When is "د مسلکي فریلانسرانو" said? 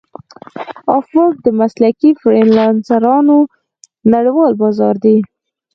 1.45-3.37